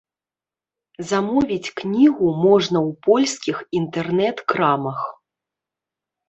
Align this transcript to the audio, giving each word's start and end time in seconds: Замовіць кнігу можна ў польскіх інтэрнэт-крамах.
Замовіць 1.09 1.73
кнігу 1.81 2.27
можна 2.45 2.77
ў 2.87 2.97
польскіх 3.09 3.57
інтэрнэт-крамах. 3.81 4.99